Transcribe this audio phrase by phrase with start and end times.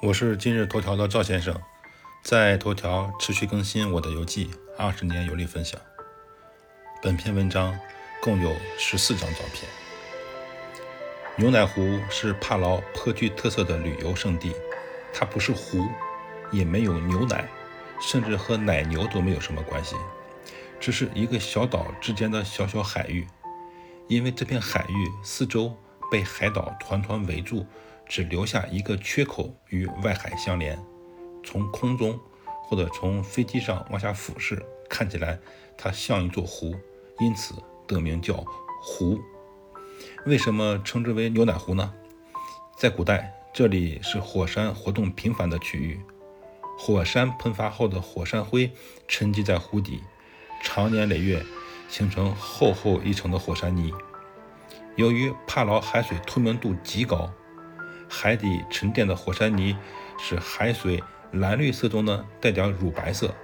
[0.00, 1.60] 我是今日头条的赵先生，
[2.22, 5.80] 在头条持续更新我的游记，二十年游历分享。
[7.02, 7.76] 本篇文章
[8.22, 9.68] 共有十四张照片。
[11.34, 14.54] 牛奶湖是帕劳颇具特色的旅游胜地，
[15.12, 15.84] 它不是湖，
[16.52, 17.48] 也没有牛奶，
[18.00, 19.96] 甚至和奶牛都没有什么关系，
[20.78, 23.26] 只是一个小岛之间的小小海域。
[24.06, 25.76] 因为这片海域四周
[26.08, 27.66] 被海岛团团围住。
[28.08, 30.78] 只留下一个缺口与外海相连，
[31.44, 32.18] 从空中
[32.62, 35.38] 或者从飞机上往下俯视，看起来
[35.76, 36.74] 它像一座湖，
[37.20, 37.54] 因此
[37.86, 38.42] 得名叫
[38.82, 39.20] 湖。
[40.24, 41.92] 为什么称之为牛奶湖呢？
[42.78, 46.00] 在古代，这里是火山活动频繁的区域，
[46.78, 48.70] 火山喷发后的火山灰
[49.06, 50.00] 沉积在湖底，
[50.62, 51.44] 长年累月
[51.88, 53.92] 形成厚厚一层的火山泥。
[54.96, 57.30] 由于帕劳海水透明度极高。
[58.08, 59.76] 海底沉淀的火山泥
[60.18, 63.34] 使海水蓝绿色中呢带点乳白色，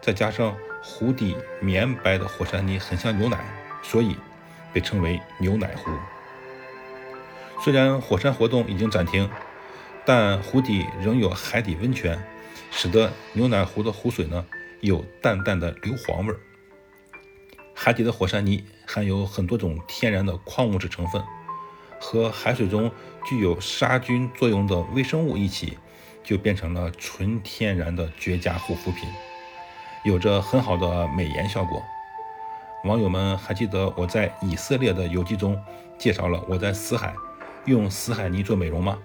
[0.00, 3.38] 再加上湖底绵白的火山泥很像牛奶，
[3.82, 4.16] 所以
[4.72, 5.90] 被称为牛奶湖。
[7.64, 9.28] 虽然火山活动已经暂停，
[10.04, 12.22] 但湖底仍有海底温泉，
[12.70, 14.44] 使得牛奶湖的湖水呢
[14.80, 16.40] 有淡淡的硫磺味儿。
[17.74, 21.22] 海底的火山泥含有很多种天然的矿物质成分。
[22.02, 22.90] 和海水中
[23.24, 25.78] 具有杀菌作用的微生物一起，
[26.24, 29.08] 就变成了纯天然的绝佳护肤品，
[30.04, 31.80] 有着很好的美颜效果。
[32.84, 35.56] 网友们还记得我在以色列的游记中
[35.96, 37.14] 介绍了我在死海
[37.66, 38.98] 用死海泥做美容吗？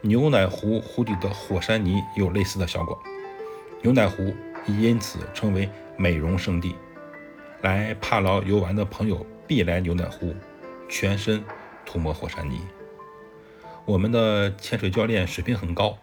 [0.00, 2.98] 牛奶湖湖底的火山泥有类似的效果，
[3.82, 4.34] 牛奶湖
[4.66, 6.74] 因此成为美容圣地。
[7.60, 10.34] 来帕劳游玩的朋友必来牛奶湖，
[10.88, 11.44] 全身。
[11.84, 12.60] 涂抹火山泥。
[13.84, 15.98] 我们的潜水教练水平很高，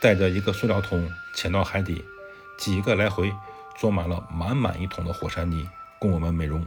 [0.00, 2.04] 带着一个塑料桶潜到海底，
[2.58, 3.32] 几个来回
[3.76, 5.68] 装满了满满一桶的火山泥，
[5.98, 6.64] 供我们美容。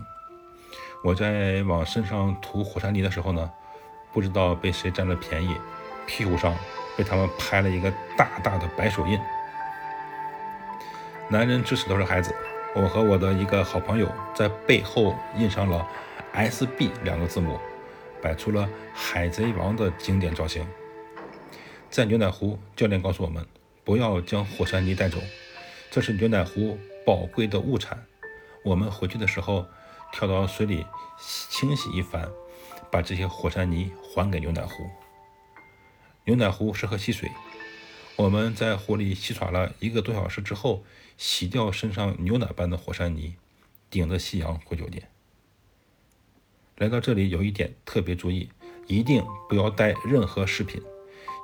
[1.03, 3.50] 我在往身上涂火山泥的时候呢，
[4.13, 5.56] 不知道被谁占了便宜，
[6.06, 6.53] 屁股上
[6.97, 9.19] 被他们拍了一个大大的白手印。
[11.29, 12.35] 男人至死都是孩子，
[12.75, 15.88] 我和我的一个好朋友在背后印上了
[16.34, 17.57] SB 两个字母。
[18.22, 20.66] 摆出了海贼王的经典造型。
[21.90, 23.46] 在牛奶湖，教练告诉我们，
[23.84, 25.18] 不要将火山泥带走，
[25.90, 28.06] 这是牛奶湖宝贵的物产。
[28.64, 29.66] 我们回去的时候，
[30.14, 30.86] 跳到水里
[31.50, 32.30] 清洗一番，
[32.90, 34.90] 把这些火山泥还给牛奶湖。
[36.24, 37.30] 牛奶湖适合戏水，
[38.16, 40.86] 我们在湖里戏耍了一个多小时之后，
[41.18, 43.36] 洗掉身上牛奶般的火山泥，
[43.90, 45.10] 顶着夕阳回酒店。
[46.78, 48.50] 来到这里有一点特别注意，
[48.88, 50.82] 一定不要带任何饰品，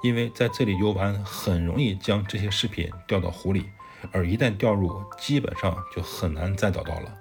[0.02, 3.66] 因为在这里游玩很容易将这些饰品掉到湖里，
[4.12, 7.16] 而一旦掉入，基本上就很难再找到了。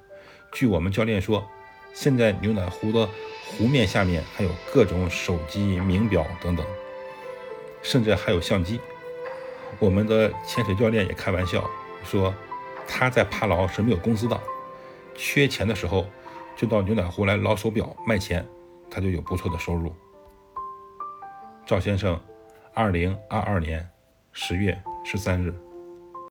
[0.53, 1.47] 据我们教练说，
[1.93, 3.06] 现在牛奶湖的
[3.44, 6.65] 湖面下面还有各种手机、名表等等，
[7.83, 8.81] 甚至还有相机。
[9.78, 11.69] 我们的潜水教练也开玩笑
[12.03, 12.34] 说，
[12.88, 14.41] 他在帕劳是没有工资的，
[15.15, 16.06] 缺钱的时候。
[16.56, 18.44] 就到牛奶湖来捞手表卖钱，
[18.91, 19.94] 他就有不错的收入。
[21.67, 22.19] 赵先生，
[22.72, 23.87] 二零二二年
[24.33, 25.55] 十月十三日。